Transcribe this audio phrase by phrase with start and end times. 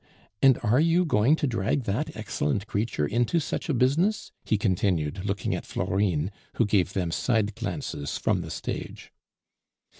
[0.41, 5.23] "And are you going to drag that excellent creature into such a business?" he continued,
[5.25, 9.11] looking at Florine, who gave them side glances from the stage.